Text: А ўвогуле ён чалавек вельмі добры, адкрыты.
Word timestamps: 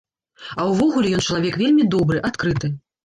А 0.61 0.63
ўвогуле 0.69 1.11
ён 1.17 1.23
чалавек 1.27 1.59
вельмі 1.63 1.83
добры, 1.97 2.23
адкрыты. 2.31 2.73